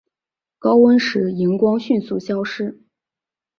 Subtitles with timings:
[0.57, 2.81] 高温时荧光迅速消失。